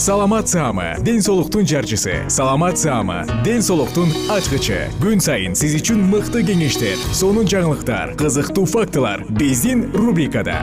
[0.00, 2.24] саламат саама ден соолуктун жарчысы.
[2.30, 4.88] Саламат саама ден соолуктун ачкычы.
[4.96, 10.56] Күн сайын сиз үчүн мыкты кеңештер сонун жаңылыктар кызыктуу фактылар биздин рубрикада.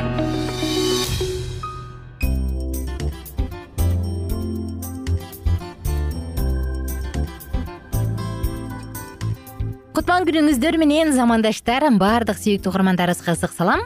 [9.93, 13.85] Кутман күнүңүздөр менен замандаштар баардык сүйүктүү угармандарыбызга ысык салам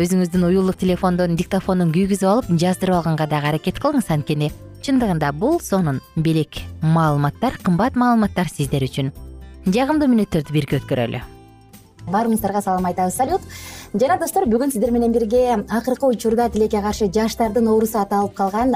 [0.00, 4.48] өзүңүздүн уюлдук телефондун диктофонун күйгүзүп алып жаздырып алганга дагы аракет кылыңыз анткени.
[4.80, 9.12] Чындыгында бул сонун белек маалыматтар кымбат маалыматтар сиздер үчүн.
[9.68, 11.20] Жагымдуу мүнөттөрдү бирге өткөрөлү
[12.08, 13.14] баарыңыздарга салам айтабыз.
[13.14, 13.40] Салют.
[13.92, 18.72] Жана достор бүгүн сиздер менен бирге акыркы учурда тилекке каршы жаштардын оорусу аталып калган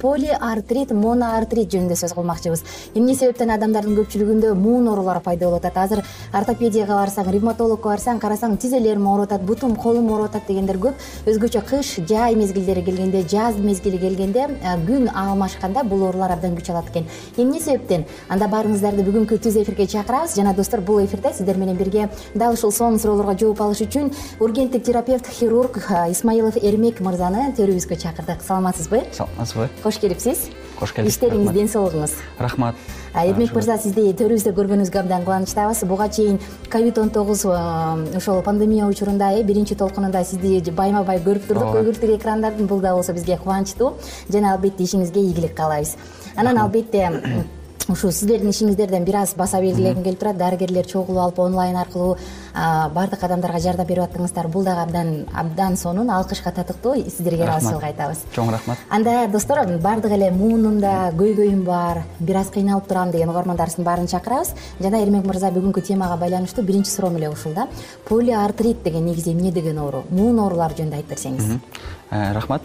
[0.00, 2.64] полиартрит моноартрит жөнүндө сөз кылмакчыбыз.
[2.94, 6.02] Эмне себептен адамдардын көпчүлүгүндө муун оорулар пайда болуп атат азыр
[6.34, 10.98] ортопедияга барсаң ревматологко барсаң карасаң тизелерим ооруп атат бутум колум ооруп атат дегендер көп.
[11.30, 14.48] Өзгөчө кыш жай мезгилдери келгенде жаз мезгили келгенде
[14.88, 17.06] күн алмашканда бул оорулар абдан күч алат экен.
[17.36, 18.04] Эмне себептен?
[18.28, 20.34] Анда баарыңыздарды бүгүнкү түз эфирге чакырабыз.
[20.34, 24.84] Жана достор бул эфирде сиздер менен бирге дал ушул сонун суроолорго жооп алыш үчүн ургенттик
[24.84, 25.78] терапевт хирург
[26.10, 28.42] исмаилов эрмек мырзаны төрүбүзгө чакырдык.
[28.42, 29.02] Саламатсызбы?
[29.12, 29.68] Саламатсызбы.
[29.82, 30.48] Кош келипсиз.
[30.76, 31.12] Кош келдик.
[31.12, 32.16] Иштериңиз ден соолугуңуз.
[32.38, 32.76] Рахмат.
[33.16, 35.84] Эрмек мырза сизди төрүбүздө көргөнүбүзгө абдан кубанычтабыз.
[35.88, 36.38] Буга чейин
[36.68, 41.72] ковид он тогуз ошол пандемия учурунда э биринчи толкунунда сизди байма бай көрүп турдук.
[41.76, 43.94] Көгүртүк экрандардын бул дагы болсо бизге кубанычтуу.
[44.28, 45.96] Жана албетте ишиңизге ийгилик каалайбыз.
[46.36, 47.08] Анан албетте
[47.88, 50.36] ушул сиздердин ишиңиздерден бир аз баса белгилегим келип турат.
[50.36, 52.16] Дарыгерлер чогулуп алып онлайн аркылуу
[52.94, 58.24] баардык адамдарга жардам берип аттыңыздар бул дагы абдан абдан сонун алкышка татыктуу сиздерге ыраазычылык айтабыз
[58.34, 58.78] чоң рахмат.
[58.90, 62.02] Анда достор баардык эле муунумда көйгөйүм бар.
[62.18, 64.54] Бир аз кыйналып турам деген угармандарыбыздын баарын чакырабыз.
[64.80, 67.68] Жана эрмек мырза бүгүнкү темага байланыштуу биринчи суроом эле ушул да.
[68.08, 70.04] Полиартрит деген негизи эмне деген оору?
[70.10, 71.60] Муун оорулары жөнүндө айтып берсеңиз
[72.10, 72.62] рахмат.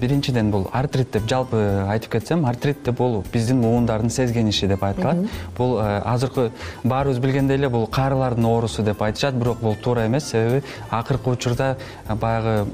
[0.00, 1.58] Биринчиден бул артрит деп жалпы
[1.90, 5.24] айтып кетсем артрит деп бул биздин муундардын сезгениши деп айтылат
[5.56, 6.52] бул э, азыркы
[6.84, 10.28] баарыбыз билгендей эле бул каарылардын оорусу деп айтышат бирок бул туура эмес.
[10.30, 11.76] Себеби акыркы учурда
[12.06, 12.68] э, баягы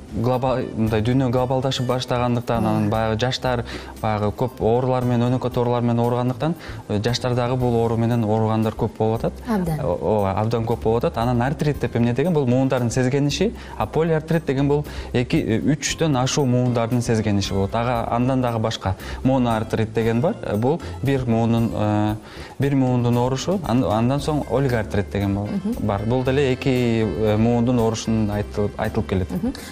[0.76, 3.64] мындай дүйнө глобалдашып баштагандыктан анан баягы жаштар
[4.02, 6.56] баягы көп оорулар менен өнөкөт оорулар менен ооругандыктан
[6.88, 9.32] э, жаштар дагы бул оору менен ооругандар көп болуп атат.
[9.48, 9.80] Абдан.
[9.80, 11.16] Ооба абдан көп болуп атат.
[11.16, 12.34] Анан артрит деп эмне деген?
[12.34, 14.84] Бул муундардын сезгениши а полиартрит деген бул
[15.14, 17.74] эки үчтөн ашуу муундардын сезгениши болот.
[17.74, 20.36] Ага андан дагы башка моноартрит деген бар.
[20.42, 22.14] Э, бул бир муунун э,
[22.58, 25.38] бир муундун оорушу андан соң олигартрит деген
[25.80, 26.02] бар.
[26.06, 29.28] Бул деле эки э, муундун оорушун айтылып келет.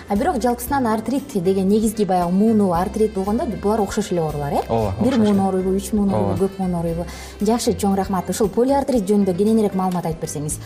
[0.09, 4.63] А бирок жалпысынан артрит деген негизги баягы мууну артрит болгондо булар окшош эле оорулар э?
[4.69, 7.07] Ооба бир муун ооруйбу үч муун ооруйбу көп муун ооруйбу
[7.41, 8.31] жакшы чоң рахмат.
[8.31, 10.59] Ушул полиартрит жөнүндө кененирээк маалымат айтып берсеңиз.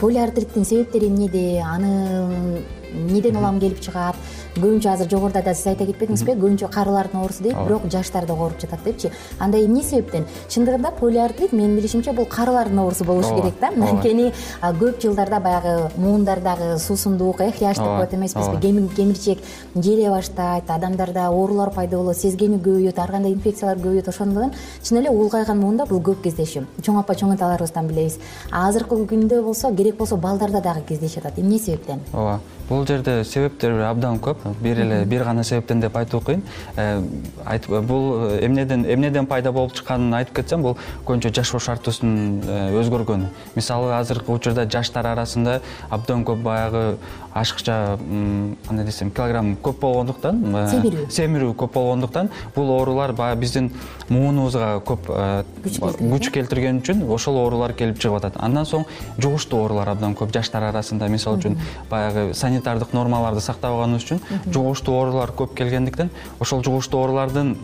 [0.00, 1.62] Полиартриттин себептери эмнеде?
[1.64, 2.62] Аны
[2.94, 4.16] эмнеден улам келип чыгат?
[4.56, 8.84] Көбүнчө азыр жогоруда да сиз айта кетпедиңизби көбүнчө карылардын оорусу дейт бирок жаштарды кооруп жатат
[8.84, 9.10] депчи.
[9.38, 10.26] Анда эмне себептен?
[10.48, 13.68] Чындыгында полиартрит менин билишимче бул карылардын оорусу болушу керек да.
[13.68, 19.38] Анткени көп жылдарда баягы муундардагы суусундук эх яштык болот эмеспизби кемирчек
[19.74, 24.52] желе баштайт адамдарда оорулар пайда болот сезгенүү көбөйөт ар кандай инфекциялар көбөйөт ошондон
[24.82, 26.64] чын эле улгайган муунда бул көп кездешүү.
[26.82, 28.18] Чоң апа чоң аталарыбыздан билебиз.
[28.50, 31.38] Азыркы күндө болсо керек болсо балдарда дагы кездешип атат.
[31.38, 32.00] Эмне себептен?
[32.12, 32.40] Ооба.
[32.68, 34.42] Бул жерде себептер абдан көп.
[34.62, 36.42] Бир эле бир гана себептен деп айтуу кыйн
[36.76, 37.00] э,
[37.80, 43.30] бул э, эмнеден эмнеден пайда болуп чыкканын айтып кетсем бул көбүнчө жашоо шартыбыздын э, өзгөргөнү
[43.56, 45.60] мисалы азыркы учурда жаштар арасында
[45.90, 46.96] абдан көп баягы
[47.34, 47.98] ашыкча
[48.66, 50.40] кандай десем килограмм көп болгондуктан
[50.70, 51.06] семирүү.
[51.10, 53.70] семирүү көп болгондуктан бул оорулар баягы биздин
[54.08, 55.10] муунубузга көп
[56.00, 58.34] күч келтирген үчүн ошол оорулар келип чыгып атат.
[58.42, 58.84] Андан соң
[59.18, 61.58] жугуштуу оорулар абдан көп жаштар арасында мисалы үчүн
[61.90, 66.10] баягы санитардык нормаларды сактабаганыбыз үчүн жугуштуу оорулар көп келгендиктен
[66.40, 67.54] ошол жугуштуу оорулардын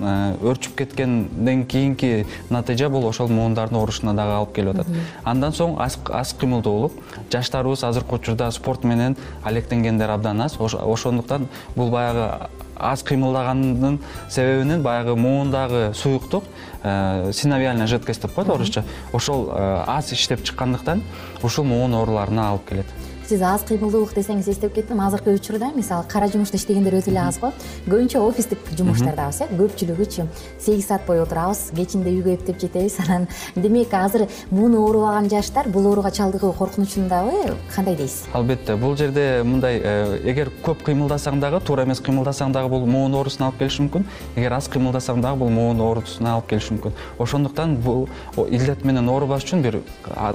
[0.43, 4.87] өрчүп кеткенден кийинки натыйжа бул ошол муундардын оорушуна дагы алып келип атат.
[5.25, 6.93] Андан соң аз кыймылдуулук
[7.33, 9.17] жаштарыбыз азыркы учурда спорт менен
[9.57, 10.59] алектенгендер абдан аз.
[10.61, 13.99] Ошондуктан бул баягы аз кыймылдаганынын
[14.29, 16.45] себебинен баягы муундагы суюктук
[16.83, 18.85] э, синовиальная жидкость деп коет орусча.
[19.13, 21.03] Ошол э, аз иштеп чыккандыктан
[21.43, 22.87] ушул муун ооруларына алып келет
[23.27, 25.01] сиз аз кыймылдуулук десеңиз эстеп кеттим.
[25.03, 27.51] Азыркы учурда мисалы кара жумушта иштегендер өтө эле аз го.
[27.89, 30.27] Көбүнчө офистик жумуштардабыз э көпчүлүгүчү
[30.63, 33.01] сегиз саат бою отурабыз кечинде үйгө эптеп жетебиз.
[33.07, 33.27] Анан
[33.57, 38.29] демек азыр мууну оорубаган жаштар бул ооруга чалдыгуу коркунучундабы кандай дейсиз?
[38.33, 43.15] Албетте бул жерде мындай э, эгер көп кыймылдасаң дагы туура эмес кыймылдасаң дагы бул муун
[43.15, 44.07] оорусуна алып келиши мүмкүн.
[44.37, 46.95] Эгер аз кыймылдасаң дагы бул муун оорусуна алып келиши мүмкүн.
[47.19, 49.81] Ошондуктан бул илдет менен оорубаш үчүн бир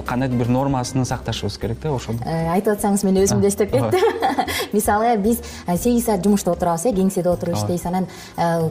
[0.06, 4.00] кандайдыр бир нормасын сакташыбыз керек да ошондо э, айтып атсаңыз мен өзүм да эстеп кеттим.
[4.72, 8.06] Мисалы биз э, сегиз саат жумушта отурабыз э кеңседе отуруп иштейбиз анан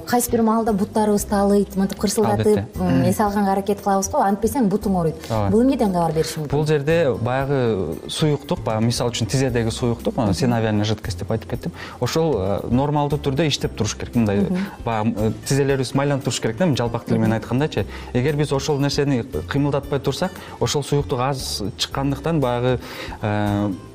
[0.08, 2.78] кайсы бир маалда буттарыбыз таалыйт мынтип кырсылдатып
[3.08, 5.30] эс алганга аракет кылабыз го антпесең бутуң ооруйт.
[5.52, 10.86] Бул эмнеден кабар бериши мүмкүн бул жерде баягы суюктук баягы мисалы үчүн тизедеги суюктук синовиальная
[10.86, 11.72] жидкость деп айтып кеттим.
[12.00, 12.36] Ошол
[12.70, 14.16] нормалдуу түрдө иштеп туруш керек.
[14.16, 14.48] Мындай
[14.86, 20.00] баягы тизелерибиз майланып туруш керек да жалпак тил менен айткандачы эгер биз ошол нерсени кыймылдатпай
[20.00, 22.80] турсак ошол суюктук аз чыккандыктан баягы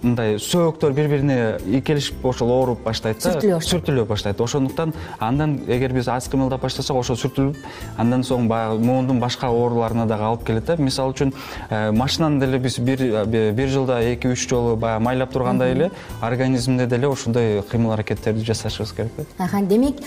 [0.07, 1.37] мындай сөөктөр бири бирине
[1.79, 4.41] ийкелишип ошол ооруп баштайт да сүртүлө баштайт сүртүлө баштайт.
[4.41, 7.57] Ошондуктан андан эгер биз аз кыймылдап баштасак ошол сүртүлүп
[7.99, 10.77] андан соң баягы муундун башка ооруларына дагы алып келет да.
[10.77, 11.33] Мисалы үчүн
[11.71, 17.09] э, машинаны деле биз бир жылда эки үч жолу баягы майлап тургандай эле организмде деле
[17.09, 19.63] ушундай кыймыл аракеттерди жасашыбыз керек да.
[19.63, 20.03] Демек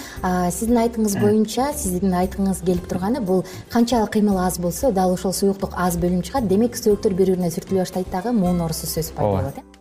[0.52, 5.74] сиздин айтымыңыз боюнча сиздин айткыңыз келип турганы бул канчалык кыймыл аз болсо дал ошол суюктук
[5.76, 6.48] аз бөлүнүп чыгат.
[6.48, 9.69] Демек сөөктөр бири бирине сүртүлө баштайт дагы муун оорусу сөзсүз пайда болот э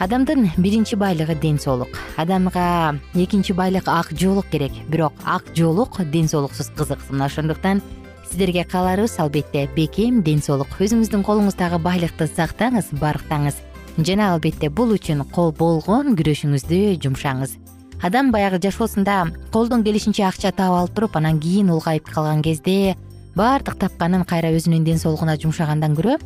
[0.00, 1.88] адамдын биринчи байлыгы ден соолук.
[2.16, 4.72] Адамга экинчи байлык ак жоолук керек.
[4.88, 7.82] Бирок ак жоолук ден соолуксуз кызык мына ошондуктан
[8.28, 10.68] сиздерге кааларыбыз албетте бекем ден соолук.
[10.80, 13.54] Өзүңүздүн колуңуздагы байлыкты сактаңыз барктаңыз.
[13.98, 17.58] Жана албетте бул үчүн болгон күрөшүңүздү жумшаңыз.
[18.02, 22.96] Адам баягы жашоосунда колдон келишинче акча таап алып туруп анан кийин улгайып калган кезде
[23.36, 26.16] баардык тапканын кайра өзүнүн ден соолугуна жумшагандан көрө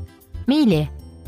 [0.46, 0.88] мейли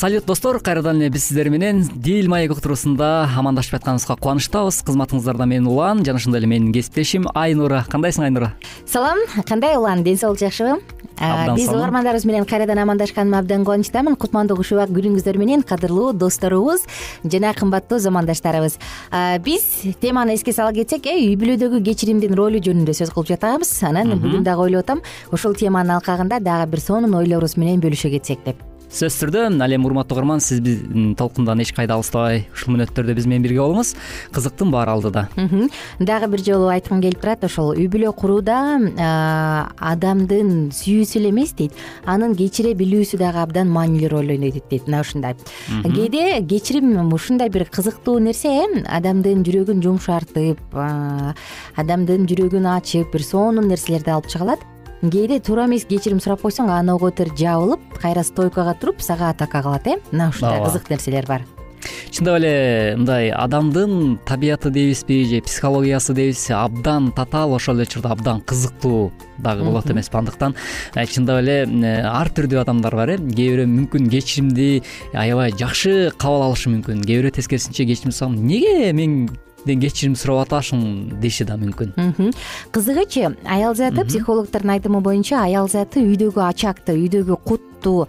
[0.00, 4.78] салют достор кайрадан эле биз сиздер менен дил маек уктуруусунда амандашып жатканыбызга кубанычтабыз.
[4.88, 7.84] Кызматыңыздарда мен улан жана ошондой эле менин кесиптешим айнура.
[7.84, 8.54] Кандайсың айнура?
[8.88, 10.00] Салам кандай улан?
[10.02, 10.78] Ден соолук жакшыбы?
[11.52, 14.16] Биз угармандарыбыз менен кайрадан амандашканыма абдан кубанычтамын.
[14.16, 16.86] Кутмандуу куш убак күнүңүздөр менен кадырлуу досторубуз
[17.22, 18.78] жана кымбаттуу замандаштарыбыз.
[19.44, 19.68] Биз
[20.00, 23.76] теманы эске сала кетсек э үй бүлөдөгү кечиримдин ролу жөнүндө сөз кылып жатабыз.
[23.84, 28.40] Анан бүгүн дагы ойлоп атам ушул теманын алкагында дагы бир сонун ойлорубуз менен бөлүшө кетсек
[28.48, 33.14] деп сөзсүз түрдө ал эми урматтуу угарман сиз биздин толкундан эч кайда алыстабай ушул мүнөттөрдө
[33.14, 33.92] биз менен бирге болуңуз.
[34.34, 35.28] Кызыктын баары алдыда.
[36.00, 38.56] Дагы бир жолу айткым келип турат ошол үй бүлө курууда
[39.92, 45.04] адамдын сүйүүсү эле эмес дейт анын кечире билүүсү дагы абдан маанилүү роль ойнойт дейт мына
[45.06, 45.38] ушундай.
[45.86, 50.58] Кээде кечирим ушундай бир кызыктуу нерсе э адамдын жүрөгүн жумшартып
[51.78, 54.69] адамдын жүрөгүн ачып бир сонун нерселерди алып чыга алат
[55.08, 59.62] кээде туура эмес кечирим сурап койсоң анын ого бетер жабылып кайра стойкага туруп сага атака
[59.64, 59.96] кылат э?
[60.12, 61.46] Мына ушундай кызык нерселер бар.
[62.10, 68.42] Чындап эле мындай адамдын табияты дейбизби же психологиясы дейбизби абдан татаал ошол эле учурда абдан
[68.42, 70.54] кызыктуу дагы болот эмеспи андыктан
[70.94, 73.16] э, чындап эле э, ар түрдүү адамдар бар э?
[73.16, 74.82] Кээ бирөө мүмкүн кечиримди
[75.14, 77.06] аябай жакшы кабыл алышы мүмкүн.
[77.06, 79.30] Кээ бирөө тескерисинче кечирим сурасам эмнеге мен
[79.66, 82.32] кечирим сурап аташың деши да мүмкүн
[82.72, 88.08] кызыгычы аял заты психологдордун айтымы боюнча аял заты үйдөгү ачакты үйдөгү кутту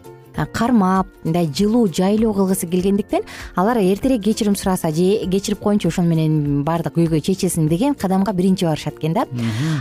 [0.54, 6.64] кармап мындай жылуу жайлуу кылгысы келгендиктен алар эртерээк кечирим сураса же кечирип коеюнчу ошону менен
[6.64, 9.26] баардык үйгө чечилсин деген кадамга биринчи барышат экен да.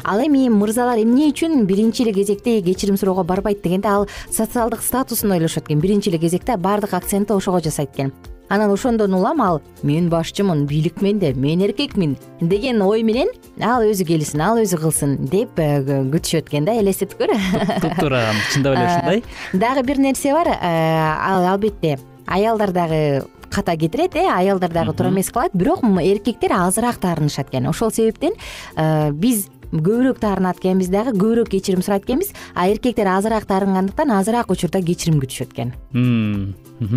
[0.04, 5.30] Ал эми мырзалар эмне үчүн биринчи эле кезекте кечирим суроого барбайт дегенде ал социалдык статусун
[5.32, 5.80] ойлошот экен.
[5.80, 8.12] Биринчи эле кезекте баардык акцентти ошого жасайт экен
[8.50, 13.28] анан ошондон улам ал мен башчымын бийлик менде мен эркекмин деген ой менен
[13.62, 17.32] ал өзү келсин ал өзү кылсын деп э, күтүшөт экен да элестетип көр
[17.80, 19.22] туптуура чындап эле ушундай.
[19.52, 25.10] дагы бир нерсе бар э, ал албетте аялдар дагы ката кетирет э аялдар дагы туура
[25.10, 27.68] эмес кылат бирок эркектер азыраак таарынышат экен.
[27.68, 28.34] Ошол себептен
[28.76, 32.32] э, биз көбүрөөк таарынат экенбиз дагы көбүрөөк кечирим сурайт экенбиз.
[32.54, 35.74] А эркектер азыраак таарынгандыктан азыраак учурда кечирим күтүшөт экен.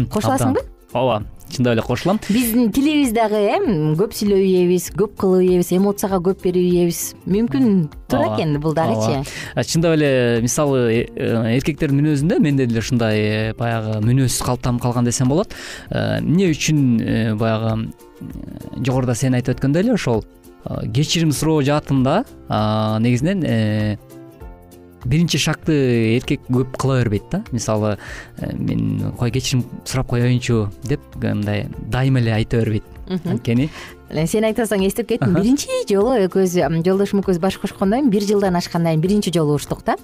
[0.10, 1.24] Кошуласыңбы ооба
[1.54, 2.20] чындап эле кошулам.
[2.30, 3.58] Биздин тилибиз дагы э
[3.98, 9.24] көп сүйлөп ийебиз көп кылып ийебиз эмоцияга көп берип ийебиз мүмкүн туура экен бул дагычы
[9.64, 15.30] чындап эле мисалы э, эркектердин мүнөзүндө менде деле ушундай э, баягы мүнөз калыптанып калган десем
[15.30, 15.54] болот.
[15.90, 17.92] Э, эмне үчүн баягы
[18.82, 20.24] жогоруда сен айтып өткөндөй эле ошол
[20.96, 22.24] кечирим суроо жаатында
[23.04, 23.44] негизинен
[25.06, 27.44] биринчи шагты эркек көп кыла бербейт да.
[27.52, 27.98] Мисалы
[28.38, 32.84] э, мен кой кечирим сурап коеюнчу деп мындай дайыма эле айта бербейт.
[33.26, 33.70] Анткени
[34.30, 35.34] сен айтып атсаң эстеп кеттим.
[35.36, 39.96] Биринчи жолу экөөбүз жолдошум экөөбүз баш кошкондон бир жылдан ашкандан кийин биринчи жолу уруштук да.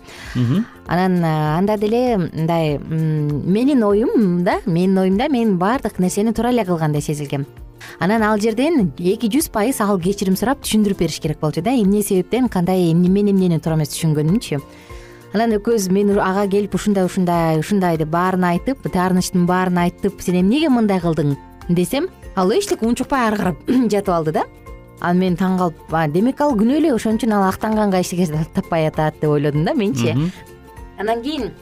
[0.88, 7.01] Анан анда деле мындай менин оюм да менин оюмда мен баардык нерсени туура эле кылгандай
[7.01, 7.46] сезилгем.
[8.00, 11.72] Анан ал жерден эки жүз пайыз ал кечирим сурап түшүндүрүп бериш керек болчу да.
[11.72, 14.60] Эмне себептен кандай мен эмнени туура эмес түшүнгөнүмчү
[15.33, 20.39] анан экөөбүз мен ага келип ушундай ушундай ушундай деп баарын айтып таарынычтын баарын айтып сен
[20.41, 21.36] эмнеге мындай кылдың
[21.69, 24.43] десем ал эчтеке унчукпай ары карап жатып алды да.
[25.00, 29.21] Анан мен таң калып демек ал күнөө эле ошон үчүн ал актанганга эчтеке таппай атат
[29.21, 30.15] деп ойлодум да менчи
[30.98, 31.53] анан кийин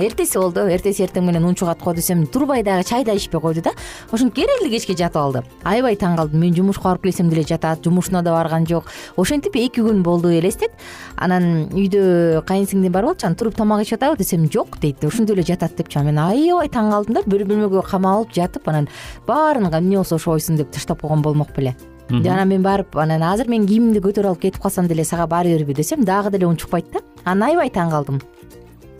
[0.00, 0.66] эртеси болду.
[0.70, 3.70] Эртеси эртең менен унчугат го десем турбай дагы чай да ичпей койду да.
[4.12, 5.42] Ошентип керекли кечке жатып алды.
[5.64, 6.40] Аябай таң калдым.
[6.40, 8.90] Мен жумушка барып келсем деле жатат жумушуна да барган жок.
[9.16, 10.72] Ошентип эки күн болду элестет.
[11.16, 15.04] Анан үйдө кайынсиңдим бар болчу анан туруп тамак ичип атабы десем жок дейт.
[15.04, 18.88] Ошондой эле жатат депчи анан мен аябай таң калдым да бир бөлмөгө камалып жатып анан
[19.26, 21.76] баарын эмне болсо ошо койсун деп таштап койгон болмок беле.
[22.10, 25.74] Анан мен барып анан азыр мен кийимимди көтөрүп алып кетип калсам деле сага бара берби
[25.74, 27.00] десем дагы деле унчукпайт да.
[27.24, 28.20] Анан аябай таң калдым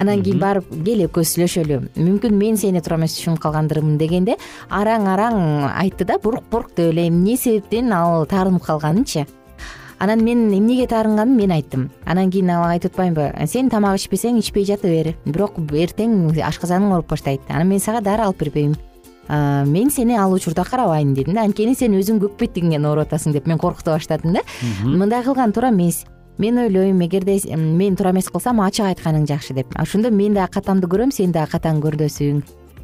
[0.01, 1.81] анан кийин барып кел экөөбүз сүйлөшөлү.
[2.01, 4.39] Мүмкүн мен сени туура эмес түшүнүп калгандырмын дегенде
[4.73, 5.37] араң араң
[5.75, 7.09] айтты да бурук бурук деп эле.
[7.09, 9.27] Эмне себептен ал таарынып калганынчы?
[10.01, 11.91] Анан мен эмнеге таарынганын мен айттым.
[12.07, 17.11] Анан кийин ал айтып атпаймынбы сен тамак ичпесең ичпей жата бер бирок эртең ашказаның ооруп
[17.13, 18.79] баштайт анан мен сага дары алып бербейм.
[19.29, 21.45] Мен сени ал учурда карабайм дедим да.
[21.45, 24.41] Анткени сен өзүң көк ооруп атасың деп мен коркута баштадым да.
[24.83, 26.07] Мындай кылган туура эмес
[26.41, 29.77] мен ойлойм эгерде мен туура эмес кылсам ачык айтканың жакшы деп.
[29.77, 32.41] Ошондо мен дагы катамды көрөм сен дагы катаң көрдөсүң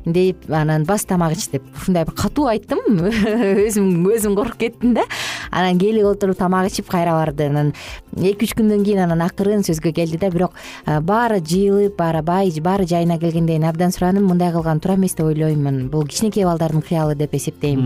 [0.07, 2.79] деп анан бас тамак ич деп ушундай бир катуу айттым.
[3.67, 5.07] Өзүм өзүм коркуп кеттим да.
[5.51, 7.49] Анан келип отуруп тамак ичип кайра барды.
[7.49, 7.73] Анан
[8.15, 10.53] эки үч күндөн кийин анан акырын сөзгө келди да бирок
[10.87, 15.27] баары жыйылып баары бай баары жайына келгенден кийин абдан сурадым мындай кылган туура эмес деп
[15.27, 15.89] ойлоймун.
[15.89, 17.83] Бул кичинекей балдардын кыялы деп эсептейм.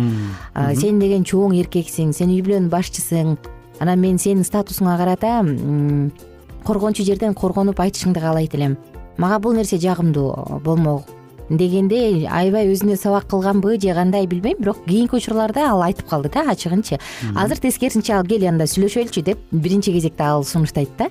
[0.74, 3.38] Сен деген чоң эркексиң сен үй бүлөнүн башчысың
[3.80, 5.40] анан мен сенин статусуңа карата
[6.64, 8.76] коргончу жерден коргонуп айтышыңды каалайт элем.
[9.18, 11.08] Мага бул нерсе жагымдуу болмок
[11.50, 16.44] дегенде аябай өзүнө сабак кылганбы же кандай билбейм бирок кийинки учурларда ал айтып калды да
[16.50, 16.98] ачыгынчы.
[17.34, 21.08] Азыр тескерисинче ал кел анда сүйлөшөлүчү деп биринчи кезекте ал сунуштайт да.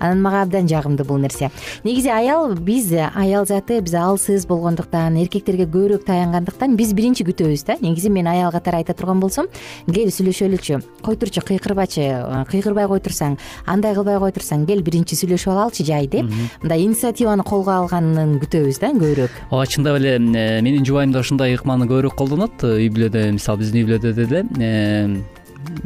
[0.00, 1.50] Анан мага абдан жагымдуу бул нерсе.
[1.84, 7.76] Негизи аял биз аял заты биз алсыз болгондуктан эркектерге көбүрөөк таянгандыктан биз биринчи күтөбүз да.
[7.80, 9.46] Негизи мен аял катары айта турган болсом
[9.86, 12.10] кел сүйлөшөлүчү кой турчу кыйкырбачы
[12.50, 16.26] кыйкырбай кой турсаң андай кылбай кой турсаң кел биринчи сүйлөшүп алалычы жай деп.
[16.62, 19.30] Мындай инициативаны колго алганын күтөбүз да көбүрөөк.
[19.50, 22.64] Ооба чындап эле э, менин жубайым да ушундай ыкманы көбүрөөк колдонот.
[22.64, 25.20] Үй бүлөдө мисалы биздин үй бүлөдө деле э,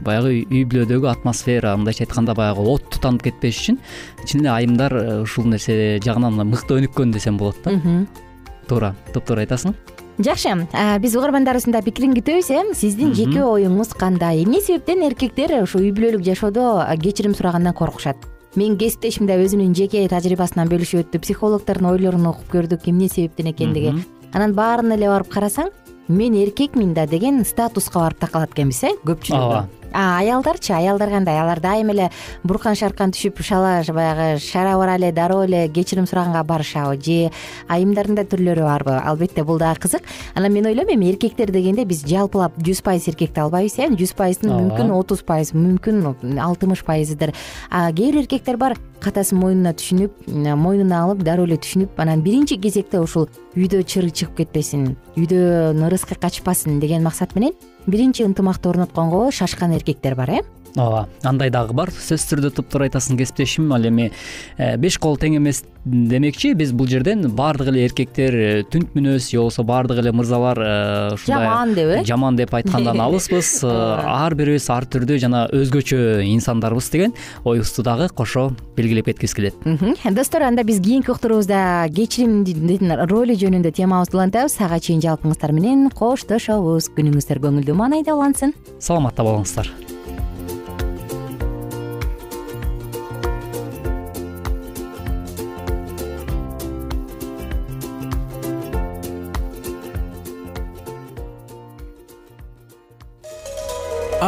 [0.07, 3.81] баягы үй бүлөдөгү атмосфера мындайча айтканда баягы от тутанып кетпеш үчүн
[4.25, 7.75] чын эле айымдар э, ушул нерсе жагынан мыкты өнүккөн десем болот да.
[8.71, 9.75] Туура туптуура айтасың.
[10.21, 10.53] Жакшы.
[11.01, 12.67] Биз угармандарыбыздын да пикирин күтөбүз э?
[12.77, 14.45] Сиздин жеке оюңуз кандай?
[14.45, 18.21] Эмне себептен эркектер ушу үй бүлөлүк жашоодо кечирим сурагандан коркушат
[18.57, 21.23] менин кесиптешим да өзүнүн жеке тажрыйбасынан бөлүшүп өттү.
[21.27, 23.95] Психологдордун ойлорун окуп көрдүк эмне себептен экендиги.
[24.33, 25.71] Анан баарына эле барып карасаң
[26.09, 29.51] мен эркекмин да деген статуска барып такалат экенбиз э көпчүлүгү.
[29.51, 32.11] Ооба аялдарчы аялдар кандай алар дайыма эле
[32.45, 37.01] буркан шаркан түшүп шала баягы шара бара эле дароо эле кечирим сураганга барышабы.
[37.01, 37.31] Же
[37.69, 38.99] айымдардын да түрлөрү барбы.
[39.01, 40.03] Албетте бул дагы кызык.
[40.35, 43.89] Анан мен ойлойм эми эркектер дегенде биз жалпылап жүз пайыз эркекти албайбыз э.
[43.97, 47.33] Жүз пайыздын мүмкүн отуз пайыз мүмкүн алтымыш пайызыдыр
[47.71, 50.27] кээ бир эркектер бар катасын мойнуна түшүнүп
[50.59, 56.19] мойнуна алып дароо эле түшүнүп анан биринчи кезекте ушул үйдө чыр чыгып кетпесин үйдөн ырыскы
[56.21, 57.55] качпасын деген максат менен
[57.87, 60.41] биринчи ынтымакты орнотконго шашкан эркектер бар э
[60.77, 61.91] ооба андай дагы бар.
[61.91, 63.71] Сөзсүз түрдө туптуура айтасың кесиптешим.
[63.75, 64.11] Ал эми
[64.59, 66.53] э, беш кол тең эмес демекчи.
[66.55, 71.15] Биз бул жерден баардык эле эркектер э, түнт мүнөз же болбосо баардык эле мырзалар э,
[71.15, 72.05] ушундай жаман деп э?
[72.05, 73.53] жаман деп айткандан алыспыз.
[73.65, 79.55] Ар бирибиз ар түрдүү жана өзгөчө инсандарбыз деген оюбузду дагы кошо белгилеп кеткибиз келет.
[80.11, 84.59] Достор анда биз кийинки уктуруубузда кечиримдин ролу жөнүндө темабызды улантабыз.
[84.61, 86.91] Ага чейин жалпыңыздар менен коштошобуз.
[86.97, 88.55] Күнүңүздөр көңүлдүү маанайда улансын.
[88.81, 89.71] Саламатта болуңуздар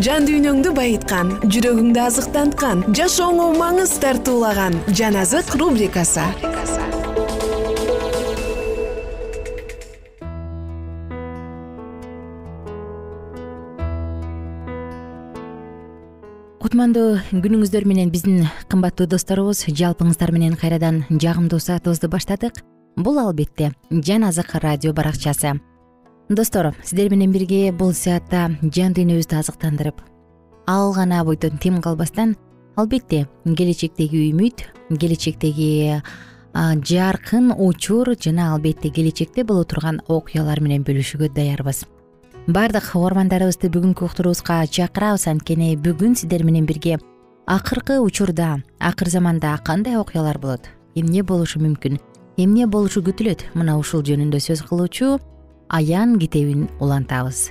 [0.00, 6.24] жан дүйнөңдү байыткан жүрөгүңдү азыктанткан жашооңо маңыз тартуулаган жан азык рубрикасы.
[16.62, 22.62] Кутмандуу күнүңүздөр менен биздин кымбаттуу досторубуз жалпыңыздар менен кайрадан жагымдуу саатыбызды баштадык.
[22.96, 25.58] Бул албетте жан азык радио баракчасы
[26.34, 30.02] достор сиздер менен бирге бул саатта жан дүйнөбүздү азыктандырып
[30.66, 32.36] ал гана бойдон тем калбастан
[32.76, 34.64] албетте келечектеги үмүт
[35.00, 36.02] келечектеги
[36.54, 41.84] жаркын учур жана албетте келечекте боло турган окуялар менен бөлүшүүгө даярбыз.
[42.46, 46.98] Баардык угармандарыбызды бүгүнкү уктурубузга чакырабыз анткени бүгүн сиздер менен бирге
[47.46, 50.68] акыркы учурда акыр заманда кандай окуялар болот?
[50.94, 52.00] Эмне болушу мүмкүн?
[52.36, 53.54] Эмне болушу күтүлөт?
[53.54, 55.18] Мына ушул жөнүндө сөз кылуучу
[55.72, 57.50] аян китебин улантабыз.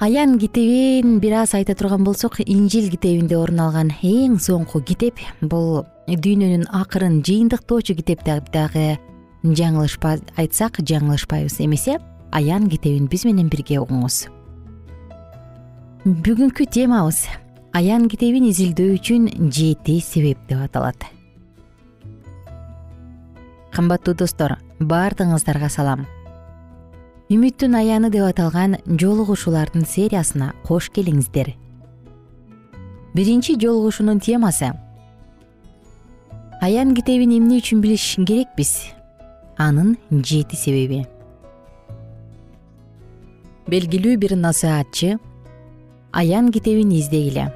[0.00, 5.84] Аян китебин бир аз айта турган болсок инжил китебинде орун алган эң соңку китеп бул
[6.08, 8.98] дүйнөнүн акырын жыйынтыктоочу китеп деп дагы
[9.44, 11.60] жаңылышпа айтсак жаңылышпайбыз.
[11.60, 11.98] Эмесе
[12.32, 14.26] аян китебин биз менен бирге угуңуз.
[16.04, 17.24] Бүгүнкү темабыз
[17.72, 21.06] аян китебин изилдөө үчүн жети себеп деп аталат.
[23.74, 26.06] Кымбаттуу достор баардыгыңыздарга салам
[27.28, 31.50] үмүттүн аяны деп аталган жолугушуулардын сериясына кош келиңиздер.
[33.12, 34.70] Биринчи жолугушуунун темасы.
[36.64, 38.72] Аян китебин эмне үчүн билиш керекпиз?
[39.60, 41.02] Анын жети себеби.
[43.68, 45.18] Белгилүү бир насаатчы
[46.12, 47.50] аян китебин издегиле.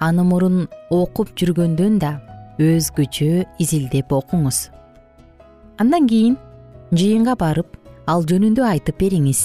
[0.00, 2.16] Аны мурун окуп жүргөндөн да
[2.58, 4.72] өзгөчө изилдеп окуңуз.
[5.78, 6.34] Андан кийин
[6.90, 9.42] жыйынга барып ал жөнүндө айтып бериңиз.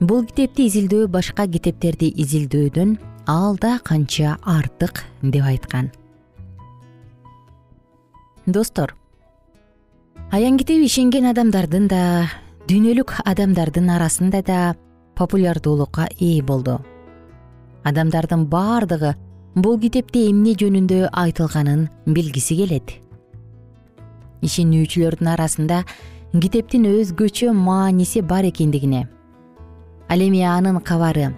[0.00, 5.90] Бул китепти изилдөө башка китептерди изилдөөдөн алда канча артык деп айткан.
[8.46, 8.94] Достор
[10.30, 12.28] аян ишенген адамдардын да
[12.68, 14.74] дүйнөлүк адамдардын арасында да
[15.14, 16.80] популярдуулукка ээ болду.
[17.84, 19.14] Адамдардын баардыгы
[19.54, 23.00] бул китепте эмне жөнүндө айтылганын билгиси келет.
[24.42, 25.84] Ишенүүчүлөрдүн арасында
[26.40, 29.08] китептин өзгөчө мааниси бар экендигине.
[30.08, 31.34] Ал эми анын кабары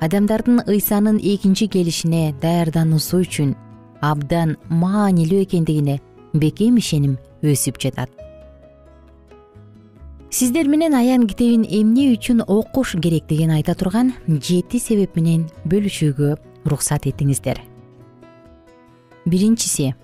[0.00, 3.54] адамдардын ыйсанын экинчи келишине даярдануусу үчүн
[4.00, 6.00] абдан маанилүү экендигине
[6.32, 8.10] бекем ишеним өсүп жатат.
[10.30, 17.08] Сиздер менен аян китебин эмне үчүн окуш керектигин айта турган жети себеп менен бөлүшүүгө уруксат
[17.10, 17.60] этиңиздер.
[19.26, 19.94] Биринчиси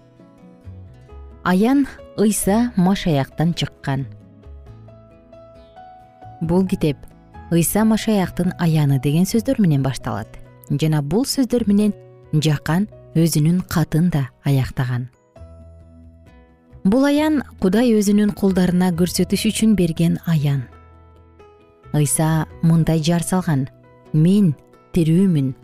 [1.44, 1.86] аян
[2.18, 4.06] ыйса машаяктан чыккан
[6.46, 6.96] бул китеп
[7.50, 10.28] ыйса машаяктын аяны деген сөздөр менен башталат.
[10.70, 11.92] Жана бул сөздөр менен
[12.32, 15.08] жакан өзүнүн катын да аяктаган.
[16.84, 20.66] Бул аян кудай өзүнүн кулдарына көрсөтүш үчүн берген аян.
[21.94, 23.68] Ыйса мындай жар салган.
[24.12, 24.54] Мен
[24.94, 25.54] тирүүмүн.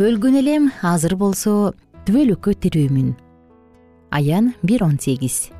[0.00, 1.72] Өлгөн элем азыр болсо
[2.06, 3.12] түбөлүккө тирүүмүн.
[4.12, 5.50] Аян бир он сегиз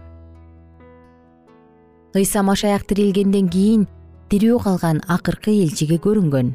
[2.15, 3.87] ыйса машаяк тирилгенден кийин
[4.29, 6.53] тирүү калган акыркы элчиге көрүнгөн.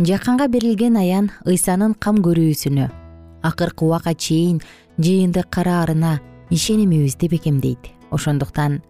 [0.00, 2.88] Жаканга берилген аян ыйсанын кам көрүүсүнө
[3.42, 4.60] акыркы убакка чейин
[4.98, 8.82] жыйынтык караарына ишенимибизди бекемдейт ошондуктан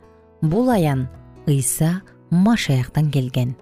[0.43, 1.09] бул аян
[1.47, 3.57] ыйса машаяктан келген.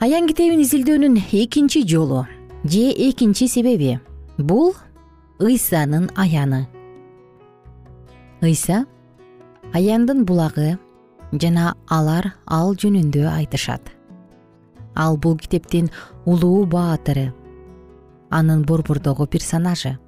[0.00, 2.26] Аян китебин изилдөөнүн экинчи жолу
[2.64, 4.00] же экинчи себеби
[4.38, 4.74] бул
[5.40, 6.66] ыйсанын аяны.
[8.42, 8.84] Ыйса
[9.72, 10.76] аяндын булагы
[11.32, 13.82] жана алар ал жөнүндө айтышат.
[14.94, 15.88] Ал бул китептин
[16.26, 17.32] улуу баатыры
[18.30, 19.98] анын борбордогу персонажы.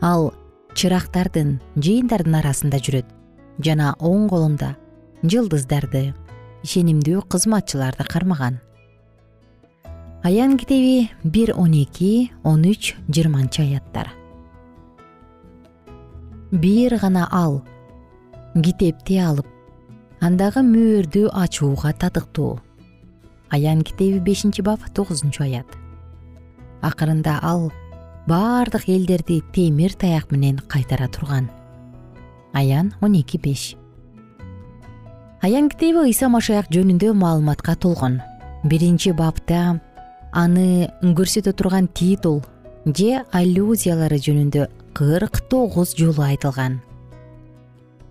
[0.00, 0.32] Ал
[0.74, 3.08] чырактардын жыйындардын арасында жүрөт
[3.64, 4.74] жана оң колунда
[5.22, 6.12] жылдыздарды
[6.64, 8.60] ишенимдүү кызматчыларды кармаган.
[10.22, 14.12] Аян китеби бир он эки он үч жыйырманчы аяттар.
[16.52, 17.62] Бир гана ал
[18.60, 19.46] китепти алып
[20.20, 22.60] андагы мөөрдү ачууга татыктуу.
[23.48, 25.66] Аян китеби бешинчи бап тогузунчу аят.
[26.82, 27.70] Акырында ал
[28.28, 31.48] баардык элдерди темир таяк менен кайтара турган.
[32.52, 33.74] Аян он эки беш.
[35.40, 38.20] Аян китеби ыйса машаяк жөнүндө маалыматка толгон.
[38.64, 39.80] Биринчи бапта
[40.32, 42.42] аны көрсөтө турган титул
[42.84, 46.82] же аллюзиялары жөнүндө кырк тогуз жолу айтылган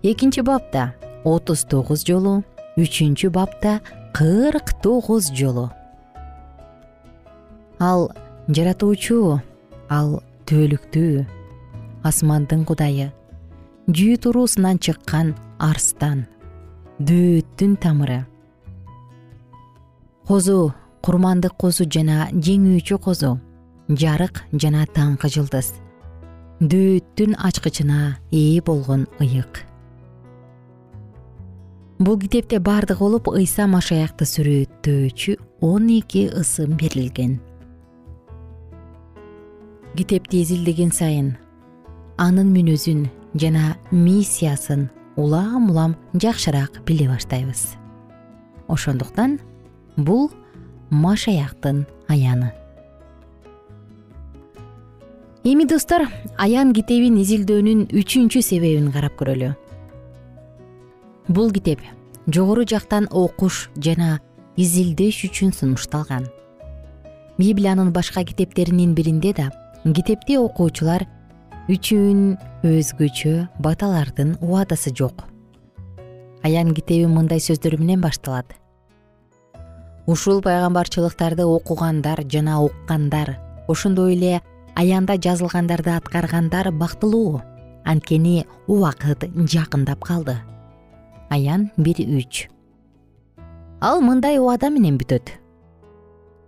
[0.02, 2.42] экинчи бапта отуз тогуз жолу.
[2.76, 3.80] Үчүнчү бапта
[4.16, 5.70] кырк тогуз жолу.
[7.78, 8.10] Ал
[8.48, 9.40] жаратуучу
[9.90, 11.24] ал түбөлүктүү
[12.08, 13.10] асмандын кудайы
[13.88, 16.26] жүү туруусунан чыккан арстан
[16.98, 18.22] дөөттүн тамыры.
[20.26, 23.34] Козу курмандык козу жана жеңүүчү козу
[23.90, 25.74] жарык жана таңкы жылдыз
[26.62, 29.66] дөөттүн ачкычына ээ болгон ыйык
[31.98, 37.40] бул китепте баардыгы болуп ыйса машаякты сүрөттөөчү он эки ысым берилген.
[39.96, 41.36] Китепти изилдеген сайын
[42.16, 47.76] анын мүнөзүн жана миссиясын улам улам жакшыраак биле баштайбыз.
[48.68, 49.38] Ошондуктан
[49.96, 50.30] бул
[50.90, 52.52] машаяктын аяны.
[55.44, 56.06] Эми достор
[56.38, 59.56] аян китебин изилдөөнүн үчүнчү себебин карап көрөлү
[61.28, 61.80] бул китеп
[62.26, 64.20] жогору жактан окуш жана
[64.56, 66.26] изилдеш үчүн сунушталган.
[67.38, 69.50] Библиянын башка китептеринин биринде да
[69.84, 71.06] китепти окуучулар
[71.68, 75.24] үчүн өзгөчө баталардын убадасы жок.
[76.42, 78.46] Аян китеби мындай сөздөр менен башталат.
[80.06, 84.40] Ушул пайгамбарчылыктарды окугандар жана уккандар ошондой эле
[84.74, 87.42] аянда жазылгандарды аткаргандар бактылуу.
[87.84, 90.38] Анткени убакыт жакындап калды
[91.32, 92.48] аян бир үч.
[93.80, 95.32] Ал мындай убада менен бүтөт.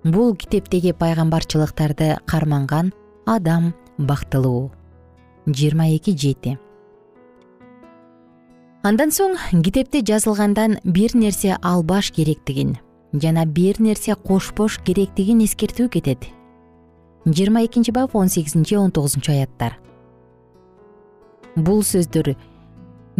[0.05, 2.93] Бул китептеги пайгамбарчылыктарды карманган
[3.25, 4.71] адам бактылуу.
[5.47, 6.59] Жыйырма эки жети.
[8.85, 12.77] Андан соң китепте жазылгандан бир нерсе албаш керектигин
[13.13, 16.29] жана бир нерсе кошпош керектигин эскертүү кетет.
[17.25, 19.79] Жыйырма экинчи бап он сегизинчи он тогузунчу аяттар
[21.57, 22.35] бул сөздөр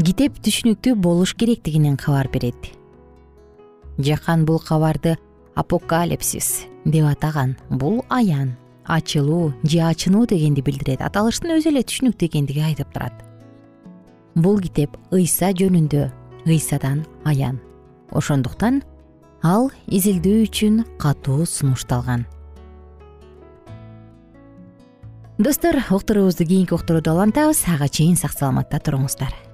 [0.03, 2.73] китеп түшүнүктүү болуш керектигинен кабар берет.
[3.99, 5.15] Жакан бул кабарды
[5.55, 12.65] апокалипсис деп атаган бул аян ачылуу же ачынуу дегенди билдирет аталыштын өзү эле түшүнүктүү экендиги
[12.67, 13.15] айтып турат.
[14.35, 16.11] Бул китеп ыйса жөнүндө
[16.51, 17.61] ыйсадан аян.
[18.11, 18.83] Ошондуктан
[19.43, 22.27] ал изилдөө үчүн катуу сунушталган.
[25.39, 29.54] Достор уктуруубузду кийинки уктурууда улантабыз ага чейин сак саламатта туруңуздар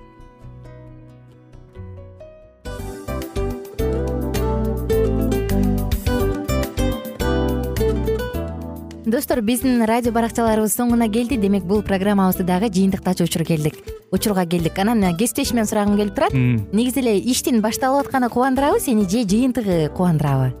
[9.11, 11.35] достор биздин радио баракчаларыбыз соңуна келди.
[11.35, 13.75] Демек бул программабызды дагы жыйынтыктачу учур келдик.
[14.11, 14.79] Учурга келдик.
[14.79, 16.33] Анан кесиптешимден сурагым келип турат.
[16.33, 20.60] Негизи эле иштин башталып атканы кубандырабы сени же жыйынтыгы кубандырабы